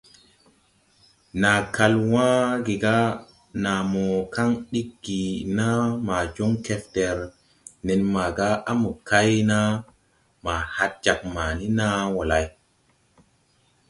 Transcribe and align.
Naa 1.41 1.59
kal 1.75 1.93
wãã 2.11 2.31
ge 2.65 2.75
ga 2.83 2.97
naa 3.63 3.81
mo 3.91 4.05
kaŋ 4.35 4.49
ɗig 4.71 4.89
gi 5.03 5.21
naa 5.57 5.81
ma 6.05 6.17
joŋ 6.35 6.51
kɛfder 6.65 7.17
nen 7.85 8.01
màgà 8.13 8.49
à 8.71 8.71
mo 8.81 8.89
kay 9.09 9.31
naa 9.51 9.69
ma 10.43 10.55
had 10.75 10.91
jāg 11.03 11.19
mani 11.35 11.67
naa 11.79 11.99
wɔ 12.13 12.21
lay. 12.31 12.45